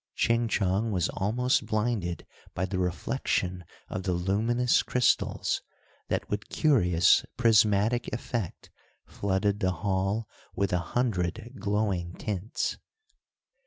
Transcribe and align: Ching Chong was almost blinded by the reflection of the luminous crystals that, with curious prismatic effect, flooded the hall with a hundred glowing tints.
Ching 0.15 0.47
Chong 0.47 0.89
was 0.91 1.09
almost 1.09 1.67
blinded 1.67 2.25
by 2.55 2.65
the 2.65 2.79
reflection 2.79 3.65
of 3.87 4.01
the 4.01 4.13
luminous 4.13 4.81
crystals 4.81 5.61
that, 6.07 6.27
with 6.27 6.49
curious 6.49 7.23
prismatic 7.37 8.07
effect, 8.07 8.71
flooded 9.05 9.59
the 9.59 9.69
hall 9.85 10.27
with 10.55 10.73
a 10.73 10.79
hundred 10.97 11.53
glowing 11.59 12.15
tints. 12.15 12.77